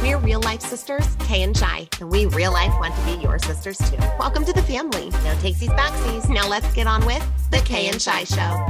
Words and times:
We're 0.00 0.16
real 0.16 0.40
life 0.40 0.62
sisters, 0.62 1.14
Kay 1.18 1.42
and 1.42 1.54
Shi, 1.54 1.86
and 2.00 2.10
we 2.10 2.24
real 2.24 2.54
life 2.54 2.72
want 2.80 2.94
to 2.96 3.04
be 3.04 3.22
your 3.22 3.38
sisters 3.38 3.76
too. 3.76 3.98
Welcome 4.18 4.46
to 4.46 4.52
the 4.54 4.62
family. 4.62 5.10
No 5.10 5.34
takesies 5.42 5.76
backsies. 5.76 6.26
Now 6.30 6.48
let's 6.48 6.72
get 6.72 6.86
on 6.86 7.04
with 7.04 7.22
the 7.50 7.58
Kay 7.58 7.88
and 7.88 8.00
Shi 8.00 8.24
Show. 8.24 8.66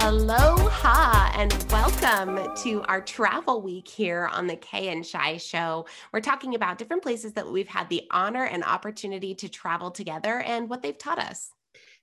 Aloha 0.00 1.30
and 1.36 1.52
welcome 1.70 2.52
to 2.64 2.82
our 2.88 3.00
travel 3.00 3.62
week 3.62 3.86
here 3.86 4.28
on 4.32 4.48
the 4.48 4.56
Kay 4.56 4.88
and 4.88 5.06
Shi 5.06 5.38
Show. 5.38 5.86
We're 6.12 6.20
talking 6.20 6.56
about 6.56 6.76
different 6.76 7.04
places 7.04 7.34
that 7.34 7.48
we've 7.48 7.68
had 7.68 7.88
the 7.88 8.02
honor 8.10 8.44
and 8.44 8.64
opportunity 8.64 9.36
to 9.36 9.48
travel 9.48 9.92
together 9.92 10.40
and 10.40 10.68
what 10.68 10.82
they've 10.82 10.98
taught 10.98 11.20
us. 11.20 11.52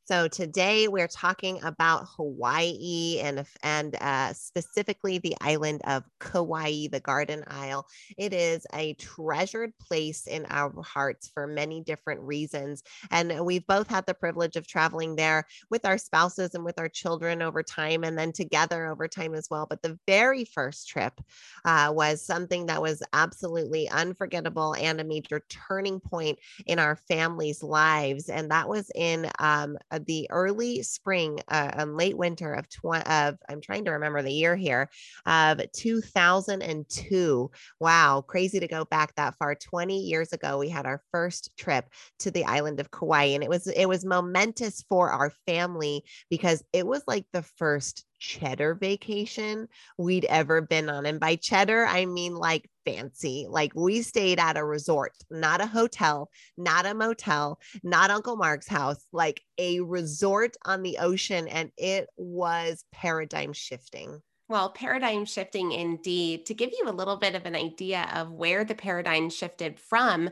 So 0.07 0.27
today 0.27 0.87
we're 0.87 1.07
talking 1.07 1.63
about 1.63 2.05
Hawaii 2.15 3.19
and 3.23 3.43
and 3.63 3.95
uh, 3.99 4.33
specifically 4.33 5.17
the 5.17 5.35
island 5.41 5.81
of 5.85 6.03
Kauai, 6.19 6.87
the 6.91 6.99
Garden 6.99 7.43
Isle. 7.47 7.87
It 8.15 8.31
is 8.31 8.67
a 8.71 8.93
treasured 8.95 9.75
place 9.79 10.27
in 10.27 10.45
our 10.45 10.71
hearts 10.83 11.27
for 11.33 11.47
many 11.47 11.81
different 11.81 12.21
reasons, 12.21 12.83
and 13.09 13.43
we've 13.43 13.65
both 13.65 13.87
had 13.87 14.05
the 14.05 14.13
privilege 14.13 14.55
of 14.55 14.67
traveling 14.67 15.15
there 15.15 15.45
with 15.71 15.85
our 15.85 15.97
spouses 15.97 16.53
and 16.53 16.63
with 16.63 16.77
our 16.77 16.89
children 16.89 17.41
over 17.41 17.63
time, 17.63 18.03
and 18.03 18.15
then 18.15 18.31
together 18.31 18.85
over 18.85 19.07
time 19.07 19.33
as 19.33 19.47
well. 19.49 19.65
But 19.67 19.81
the 19.81 19.97
very 20.05 20.45
first 20.45 20.87
trip 20.87 21.19
uh, 21.63 21.91
was 21.93 22.21
something 22.25 22.67
that 22.67 22.81
was 22.81 23.01
absolutely 23.13 23.89
unforgettable 23.89 24.75
and 24.75 24.99
a 24.99 25.03
major 25.03 25.41
turning 25.49 25.99
point 25.99 26.39
in 26.65 26.79
our 26.79 26.95
family's 26.95 27.63
lives, 27.63 28.29
and 28.29 28.51
that 28.51 28.69
was 28.69 28.91
in. 28.95 29.29
Um, 29.39 29.77
uh, 29.91 29.94
the 29.99 30.27
early 30.29 30.83
spring 30.83 31.39
uh, 31.47 31.71
and 31.73 31.97
late 31.97 32.17
winter 32.17 32.53
of, 32.53 32.67
tw- 32.69 33.07
of 33.07 33.37
I'm 33.49 33.61
trying 33.61 33.85
to 33.85 33.91
remember 33.91 34.21
the 34.21 34.31
year 34.31 34.55
here 34.55 34.89
of 35.25 35.61
2002. 35.73 37.51
Wow, 37.79 38.23
crazy 38.27 38.59
to 38.59 38.67
go 38.67 38.85
back 38.85 39.15
that 39.15 39.35
far. 39.37 39.55
20 39.55 39.99
years 39.99 40.33
ago, 40.33 40.57
we 40.57 40.69
had 40.69 40.85
our 40.85 41.01
first 41.11 41.51
trip 41.57 41.85
to 42.19 42.31
the 42.31 42.45
island 42.45 42.79
of 42.79 42.91
Kauai, 42.91 43.25
and 43.25 43.43
it 43.43 43.49
was 43.49 43.67
it 43.67 43.87
was 43.87 44.05
momentous 44.05 44.83
for 44.89 45.09
our 45.11 45.31
family 45.45 46.03
because 46.29 46.63
it 46.73 46.85
was 46.85 47.03
like 47.07 47.25
the 47.31 47.43
first 47.43 48.05
cheddar 48.19 48.75
vacation 48.75 49.67
we'd 49.97 50.25
ever 50.25 50.61
been 50.61 50.89
on. 50.89 51.05
And 51.05 51.19
by 51.19 51.35
cheddar, 51.35 51.85
I 51.85 52.05
mean 52.05 52.35
like 52.35 52.69
fancy. 52.85 53.47
Like 53.49 53.73
we 53.75 54.01
stayed 54.01 54.39
at 54.39 54.57
a 54.57 54.63
resort, 54.63 55.13
not 55.29 55.61
a 55.61 55.67
hotel, 55.67 56.29
not 56.57 56.85
a 56.85 56.93
motel, 56.93 57.59
not 57.83 58.11
Uncle 58.11 58.35
Mark's 58.35 58.67
house, 58.67 59.05
like 59.11 59.41
a 59.57 59.79
resort 59.81 60.55
on 60.65 60.83
the 60.83 60.99
ocean. 60.99 61.47
And 61.47 61.71
it 61.77 62.07
was 62.17 62.83
paradigm 62.91 63.53
shifting. 63.53 64.21
Well, 64.47 64.69
paradigm 64.69 65.25
shifting 65.25 65.71
indeed. 65.71 66.45
To 66.45 66.53
give 66.53 66.69
you 66.71 66.83
a 66.87 66.91
little 66.93 67.15
bit 67.17 67.33
of 67.33 67.47
an 67.47 67.55
idea 67.55 68.07
of 68.13 68.31
where 68.31 68.63
the 68.63 68.75
paradigm 68.75 69.31
shifted 69.31 69.79
from, 69.79 70.29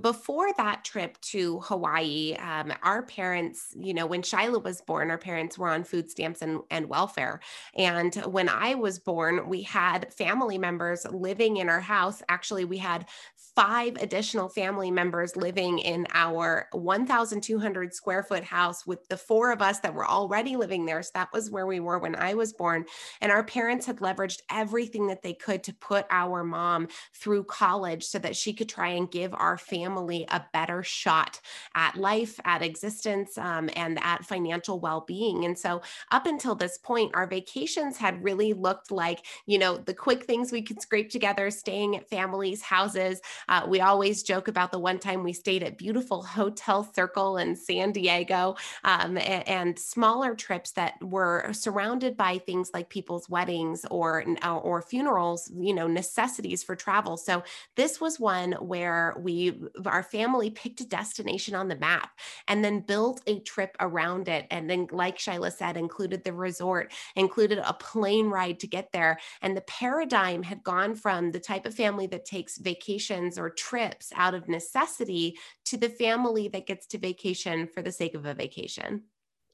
before 0.00 0.52
that 0.56 0.84
trip 0.84 1.20
to 1.20 1.60
Hawaii, 1.60 2.34
um, 2.40 2.72
our 2.82 3.02
parents, 3.04 3.72
you 3.76 3.94
know, 3.94 4.06
when 4.06 4.22
Shiloh 4.22 4.58
was 4.58 4.80
born, 4.80 5.08
our 5.08 5.18
parents 5.18 5.56
were 5.56 5.68
on 5.68 5.84
food 5.84 6.10
stamps 6.10 6.42
and, 6.42 6.62
and 6.68 6.88
welfare. 6.88 7.38
And 7.76 8.12
when 8.26 8.48
I 8.48 8.74
was 8.74 8.98
born, 8.98 9.48
we 9.48 9.62
had 9.62 10.12
family 10.12 10.58
members 10.58 11.06
living 11.12 11.58
in 11.58 11.68
our 11.68 11.80
house. 11.80 12.24
Actually, 12.28 12.64
we 12.64 12.78
had 12.78 13.06
five 13.54 13.96
additional 14.00 14.48
family 14.48 14.90
members 14.90 15.36
living 15.36 15.78
in 15.78 16.08
our 16.12 16.68
1,200 16.72 17.94
square 17.94 18.24
foot 18.24 18.42
house 18.42 18.84
with 18.84 19.06
the 19.08 19.16
four 19.16 19.52
of 19.52 19.62
us 19.62 19.78
that 19.80 19.94
were 19.94 20.06
already 20.06 20.56
living 20.56 20.86
there. 20.86 21.02
So 21.04 21.10
that 21.14 21.32
was 21.32 21.52
where 21.52 21.66
we 21.66 21.78
were 21.78 22.00
when 22.00 22.16
I 22.16 22.34
was 22.34 22.52
born. 22.52 22.84
And 23.20 23.30
our 23.30 23.43
parents 23.44 23.86
had 23.86 23.98
leveraged 23.98 24.40
everything 24.50 25.06
that 25.06 25.22
they 25.22 25.34
could 25.34 25.62
to 25.64 25.72
put 25.74 26.06
our 26.10 26.42
mom 26.44 26.88
through 27.12 27.44
college 27.44 28.04
so 28.04 28.18
that 28.18 28.36
she 28.36 28.52
could 28.52 28.68
try 28.68 28.88
and 28.88 29.10
give 29.10 29.32
our 29.34 29.56
family 29.56 30.24
a 30.28 30.44
better 30.52 30.82
shot 30.82 31.40
at 31.74 31.96
life, 31.96 32.40
at 32.44 32.62
existence, 32.62 33.38
um, 33.38 33.70
and 33.76 33.98
at 34.02 34.24
financial 34.24 34.80
well 34.80 35.04
being. 35.06 35.44
And 35.44 35.58
so, 35.58 35.82
up 36.10 36.26
until 36.26 36.54
this 36.54 36.78
point, 36.78 37.12
our 37.14 37.26
vacations 37.26 37.96
had 37.96 38.22
really 38.22 38.52
looked 38.52 38.90
like, 38.90 39.24
you 39.46 39.58
know, 39.58 39.76
the 39.76 39.94
quick 39.94 40.24
things 40.24 40.52
we 40.52 40.62
could 40.62 40.80
scrape 40.80 41.10
together, 41.10 41.50
staying 41.50 41.96
at 41.96 42.08
families' 42.08 42.62
houses. 42.62 43.20
Uh, 43.48 43.66
we 43.68 43.80
always 43.80 44.22
joke 44.22 44.48
about 44.48 44.72
the 44.72 44.78
one 44.78 44.98
time 44.98 45.22
we 45.22 45.32
stayed 45.32 45.62
at 45.62 45.78
beautiful 45.78 46.22
Hotel 46.22 46.88
Circle 46.94 47.38
in 47.38 47.56
San 47.56 47.92
Diego 47.92 48.56
um, 48.84 49.16
and, 49.18 49.48
and 49.48 49.78
smaller 49.78 50.34
trips 50.34 50.72
that 50.72 50.94
were 51.02 51.52
surrounded 51.52 52.16
by 52.16 52.38
things 52.38 52.70
like 52.72 52.88
people's 52.88 53.28
weddings 53.34 53.84
or 53.90 54.24
uh, 54.44 54.56
or 54.58 54.80
funerals, 54.80 55.50
you 55.58 55.74
know, 55.74 55.88
necessities 55.88 56.62
for 56.62 56.76
travel. 56.76 57.16
So 57.16 57.42
this 57.74 58.00
was 58.00 58.20
one 58.20 58.52
where 58.52 59.16
we 59.18 59.60
our 59.84 60.04
family 60.04 60.50
picked 60.50 60.80
a 60.80 60.86
destination 60.86 61.56
on 61.56 61.66
the 61.66 61.76
map 61.76 62.10
and 62.46 62.64
then 62.64 62.80
built 62.80 63.20
a 63.26 63.40
trip 63.40 63.76
around 63.80 64.28
it. 64.28 64.46
And 64.52 64.70
then, 64.70 64.86
like 64.92 65.18
Shyla 65.18 65.52
said, 65.52 65.76
included 65.76 66.22
the 66.22 66.32
resort, 66.32 66.92
included 67.16 67.58
a 67.58 67.74
plane 67.74 68.28
ride 68.28 68.60
to 68.60 68.68
get 68.68 68.92
there. 68.92 69.18
And 69.42 69.56
the 69.56 69.62
paradigm 69.62 70.44
had 70.44 70.62
gone 70.62 70.94
from 70.94 71.32
the 71.32 71.40
type 71.40 71.66
of 71.66 71.74
family 71.74 72.06
that 72.08 72.24
takes 72.24 72.58
vacations 72.58 73.36
or 73.36 73.50
trips 73.50 74.12
out 74.14 74.34
of 74.34 74.48
necessity 74.48 75.36
to 75.64 75.76
the 75.76 75.88
family 75.88 76.46
that 76.48 76.66
gets 76.66 76.86
to 76.86 76.98
vacation 76.98 77.66
for 77.66 77.82
the 77.82 77.92
sake 77.92 78.14
of 78.14 78.26
a 78.26 78.34
vacation 78.34 79.02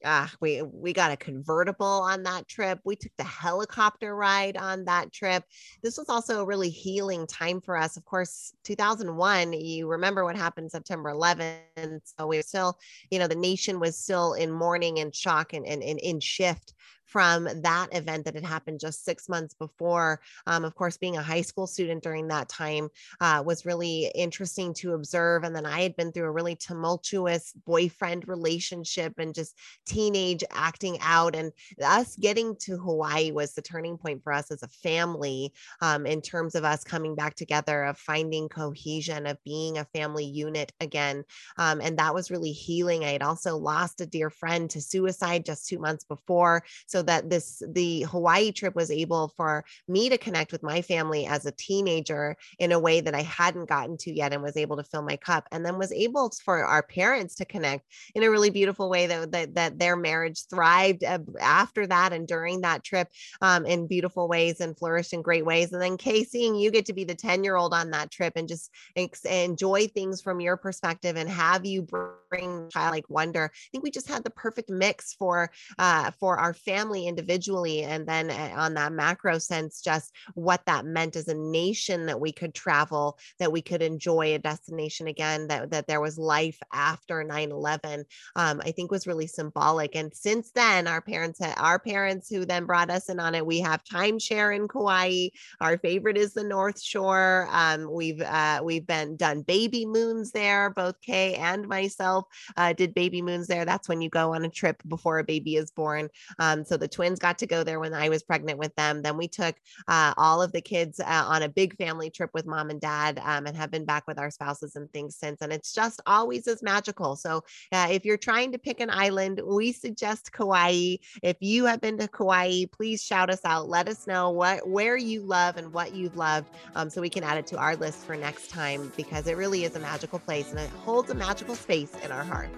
ah, 0.05 0.31
we 0.39 0.61
we 0.61 0.93
got 0.93 1.11
a 1.11 1.17
convertible 1.17 1.85
on 1.85 2.23
that 2.23 2.47
trip. 2.47 2.79
We 2.83 2.95
took 2.95 3.11
the 3.17 3.23
helicopter 3.23 4.15
ride 4.15 4.57
on 4.57 4.85
that 4.85 5.11
trip. 5.11 5.43
This 5.83 5.97
was 5.97 6.09
also 6.09 6.41
a 6.41 6.45
really 6.45 6.69
healing 6.69 7.27
time 7.27 7.61
for 7.61 7.77
us. 7.77 7.97
Of 7.97 8.05
course, 8.05 8.53
2001, 8.63 9.53
you 9.53 9.87
remember 9.87 10.23
what 10.23 10.35
happened 10.35 10.71
September 10.71 11.11
11th. 11.11 12.13
So 12.17 12.27
we 12.27 12.37
were 12.37 12.43
still, 12.43 12.77
you 13.09 13.19
know, 13.19 13.27
the 13.27 13.35
nation 13.35 13.79
was 13.79 13.97
still 13.97 14.33
in 14.33 14.51
mourning 14.51 14.99
and 14.99 15.15
shock 15.15 15.53
and, 15.53 15.65
and, 15.65 15.83
and 15.83 15.99
in 15.99 16.19
shift 16.19 16.73
from 17.11 17.43
that 17.61 17.89
event 17.91 18.23
that 18.23 18.35
had 18.35 18.45
happened 18.45 18.79
just 18.79 19.03
six 19.03 19.27
months 19.27 19.53
before. 19.53 20.21
Um, 20.47 20.63
of 20.63 20.75
course, 20.75 20.95
being 20.95 21.17
a 21.17 21.21
high 21.21 21.41
school 21.41 21.67
student 21.67 22.03
during 22.03 22.29
that 22.29 22.47
time 22.47 22.87
uh, 23.19 23.43
was 23.45 23.65
really 23.65 24.09
interesting 24.15 24.73
to 24.75 24.93
observe. 24.93 25.43
And 25.43 25.53
then 25.53 25.65
I 25.65 25.81
had 25.81 25.97
been 25.97 26.13
through 26.13 26.25
a 26.25 26.31
really 26.31 26.55
tumultuous 26.55 27.51
boyfriend 27.65 28.29
relationship 28.29 29.15
and 29.17 29.35
just 29.35 29.57
teenage 29.85 30.43
acting 30.51 30.99
out. 31.01 31.35
And 31.35 31.51
us 31.83 32.15
getting 32.15 32.55
to 32.61 32.77
Hawaii 32.77 33.31
was 33.31 33.53
the 33.53 33.61
turning 33.61 33.97
point 33.97 34.23
for 34.23 34.31
us 34.31 34.49
as 34.49 34.63
a 34.63 34.69
family 34.69 35.51
um, 35.81 36.05
in 36.05 36.21
terms 36.21 36.55
of 36.55 36.63
us 36.63 36.85
coming 36.85 37.15
back 37.15 37.35
together, 37.35 37.83
of 37.83 37.97
finding 37.97 38.47
cohesion, 38.47 39.27
of 39.27 39.37
being 39.43 39.77
a 39.77 39.85
family 39.85 40.25
unit 40.25 40.71
again. 40.79 41.25
Um, 41.57 41.81
and 41.81 41.97
that 41.97 42.13
was 42.13 42.31
really 42.31 42.53
healing. 42.53 43.03
I 43.03 43.11
had 43.11 43.21
also 43.21 43.57
lost 43.57 43.99
a 43.99 44.05
dear 44.05 44.29
friend 44.29 44.69
to 44.69 44.79
suicide 44.81 45.45
just 45.45 45.67
two 45.67 45.79
months 45.79 46.05
before. 46.05 46.63
So 46.87 47.00
that 47.03 47.29
this 47.29 47.61
the 47.67 48.03
Hawaii 48.03 48.51
trip 48.51 48.75
was 48.75 48.91
able 48.91 49.33
for 49.35 49.63
me 49.87 50.09
to 50.09 50.17
connect 50.17 50.51
with 50.51 50.63
my 50.63 50.81
family 50.81 51.25
as 51.25 51.45
a 51.45 51.51
teenager 51.51 52.35
in 52.59 52.71
a 52.71 52.79
way 52.79 53.01
that 53.01 53.15
I 53.15 53.21
hadn't 53.21 53.69
gotten 53.69 53.97
to 53.97 54.11
yet 54.11 54.33
and 54.33 54.41
was 54.43 54.57
able 54.57 54.77
to 54.77 54.83
fill 54.83 55.01
my 55.01 55.17
cup 55.17 55.47
and 55.51 55.65
then 55.65 55.77
was 55.77 55.91
able 55.91 56.31
for 56.43 56.63
our 56.63 56.83
parents 56.83 57.35
to 57.35 57.45
connect 57.45 57.85
in 58.15 58.23
a 58.23 58.29
really 58.29 58.49
beautiful 58.49 58.89
way 58.89 59.07
that 59.07 59.31
that, 59.31 59.55
that 59.55 59.79
their 59.79 59.95
marriage 59.95 60.45
thrived 60.49 61.03
after 61.03 61.87
that 61.87 62.13
and 62.13 62.27
during 62.27 62.61
that 62.61 62.83
trip 62.83 63.07
um, 63.41 63.65
in 63.65 63.87
beautiful 63.87 64.27
ways 64.27 64.61
and 64.61 64.77
flourished 64.77 65.13
in 65.13 65.21
great 65.21 65.45
ways 65.45 65.73
and 65.73 65.81
then 65.81 65.97
Kay 65.97 66.23
seeing 66.23 66.55
you 66.55 66.71
get 66.71 66.85
to 66.85 66.93
be 66.93 67.03
the 67.03 67.15
10 67.15 67.43
year 67.43 67.55
old 67.55 67.73
on 67.73 67.91
that 67.91 68.11
trip 68.11 68.33
and 68.35 68.47
just 68.47 68.71
ex- 68.95 69.25
enjoy 69.25 69.87
things 69.87 70.21
from 70.21 70.39
your 70.39 70.57
perspective 70.57 71.15
and 71.15 71.29
have 71.29 71.65
you 71.65 71.81
bring 71.81 72.11
childlike 72.31 73.09
wonder. 73.09 73.51
I 73.53 73.67
think 73.71 73.83
we 73.83 73.91
just 73.91 74.07
had 74.07 74.23
the 74.23 74.29
perfect 74.29 74.69
mix 74.69 75.13
for 75.13 75.51
uh, 75.77 76.11
for 76.11 76.37
our 76.37 76.53
family 76.53 77.07
individually 77.07 77.83
and 77.83 78.07
then 78.07 78.29
eh, 78.29 78.53
on 78.55 78.73
that 78.75 78.93
macro 78.93 79.37
sense 79.37 79.81
just 79.81 80.13
what 80.33 80.65
that 80.65 80.85
meant 80.85 81.15
as 81.15 81.27
a 81.27 81.33
nation 81.33 82.05
that 82.05 82.19
we 82.19 82.31
could 82.31 82.53
travel 82.53 83.17
that 83.39 83.51
we 83.51 83.61
could 83.61 83.81
enjoy 83.81 84.33
a 84.33 84.39
destination 84.39 85.07
again 85.07 85.47
that, 85.47 85.71
that 85.71 85.87
there 85.87 86.01
was 86.01 86.17
life 86.17 86.59
after 86.71 87.23
9-11 87.23 88.03
um, 88.35 88.61
i 88.63 88.71
think 88.71 88.91
was 88.91 89.07
really 89.07 89.27
symbolic. 89.27 89.95
And 89.95 90.13
since 90.13 90.51
then 90.51 90.87
our 90.87 91.01
parents 91.01 91.41
our 91.41 91.79
parents 91.79 92.29
who 92.29 92.45
then 92.45 92.65
brought 92.65 92.89
us 92.89 93.09
in 93.09 93.19
on 93.19 93.35
it 93.35 93.45
we 93.45 93.59
have 93.61 93.83
timeshare 93.83 94.55
in 94.55 94.67
kauai. 94.67 95.27
Our 95.59 95.77
favorite 95.77 96.17
is 96.17 96.33
the 96.33 96.43
north 96.43 96.81
shore. 96.81 97.47
Um, 97.51 97.91
we've 97.91 98.21
uh, 98.21 98.61
we've 98.63 98.85
been 98.85 99.15
done 99.15 99.41
baby 99.41 99.85
moons 99.85 100.31
there 100.31 100.69
both 100.69 100.99
kay 101.01 101.35
and 101.35 101.67
myself 101.67 102.20
myself 102.21 102.53
uh, 102.57 102.73
did 102.73 102.93
baby 102.93 103.21
moons 103.21 103.47
there. 103.47 103.65
That's 103.65 103.87
when 103.87 104.01
you 104.01 104.09
go 104.09 104.33
on 104.33 104.45
a 104.45 104.49
trip 104.49 104.81
before 104.87 105.19
a 105.19 105.23
baby 105.23 105.55
is 105.55 105.71
born. 105.71 106.09
Um, 106.39 106.63
so 106.65 106.77
the 106.77 106.87
twins 106.87 107.19
got 107.19 107.37
to 107.39 107.47
go 107.47 107.63
there 107.63 107.79
when 107.79 107.93
I 107.93 108.09
was 108.09 108.23
pregnant 108.23 108.59
with 108.59 108.75
them. 108.75 109.01
Then 109.01 109.17
we 109.17 109.27
took 109.27 109.55
uh, 109.87 110.13
all 110.17 110.41
of 110.41 110.51
the 110.51 110.61
kids 110.61 110.99
uh, 110.99 111.25
on 111.27 111.43
a 111.43 111.49
big 111.49 111.75
family 111.77 112.09
trip 112.09 112.31
with 112.33 112.45
mom 112.45 112.69
and 112.69 112.81
dad 112.81 113.19
um, 113.23 113.45
and 113.45 113.55
have 113.55 113.71
been 113.71 113.85
back 113.85 114.07
with 114.07 114.19
our 114.19 114.31
spouses 114.31 114.75
and 114.75 114.91
things 114.91 115.15
since. 115.15 115.41
And 115.41 115.51
it's 115.51 115.73
just 115.73 116.01
always 116.05 116.47
as 116.47 116.63
magical. 116.63 117.15
So 117.15 117.43
uh, 117.71 117.87
if 117.91 118.05
you're 118.05 118.17
trying 118.17 118.51
to 118.51 118.57
pick 118.57 118.79
an 118.79 118.89
island, 118.89 119.41
we 119.43 119.71
suggest 119.71 120.31
Kauai. 120.31 120.97
If 121.23 121.37
you 121.39 121.65
have 121.65 121.81
been 121.81 121.97
to 121.97 122.07
Kauai, 122.07 122.65
please 122.71 123.03
shout 123.03 123.29
us 123.29 123.41
out. 123.45 123.69
Let 123.69 123.87
us 123.87 124.07
know 124.07 124.29
what 124.29 124.67
where 124.67 124.97
you 124.97 125.23
love 125.23 125.57
and 125.57 125.73
what 125.73 125.93
you've 125.93 126.15
loved 126.15 126.47
um, 126.75 126.89
so 126.89 127.01
we 127.01 127.09
can 127.09 127.23
add 127.23 127.37
it 127.37 127.47
to 127.47 127.57
our 127.57 127.75
list 127.75 128.05
for 128.05 128.15
next 128.15 128.49
time 128.49 128.91
because 128.95 129.27
it 129.27 129.37
really 129.37 129.63
is 129.63 129.75
a 129.75 129.79
magical 129.79 130.19
place 130.19 130.51
and 130.51 130.59
it 130.59 130.69
holds 130.69 131.09
a 131.09 131.15
magical 131.15 131.55
space 131.55 131.95
in 132.11 132.17
our 132.17 132.23
heart. 132.23 132.49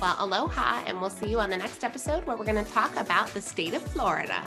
Well, 0.00 0.16
aloha, 0.18 0.82
and 0.86 1.00
we'll 1.00 1.10
see 1.10 1.28
you 1.28 1.38
on 1.38 1.50
the 1.50 1.56
next 1.56 1.84
episode 1.84 2.26
where 2.26 2.36
we're 2.36 2.46
going 2.46 2.64
to 2.64 2.70
talk 2.72 2.96
about 2.96 3.28
the 3.28 3.40
state 3.40 3.74
of 3.74 3.82
Florida. 3.82 4.42